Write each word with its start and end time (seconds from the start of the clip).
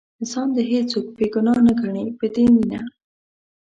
ځان 0.29 0.47
دې 0.55 0.63
هېڅوک 0.71 1.05
بې 1.17 1.25
ګناه 1.33 1.59
نه 1.65 1.73
ګڼي 1.81 2.03
په 2.19 2.25
دې 2.33 2.43
مینه. 2.53 2.79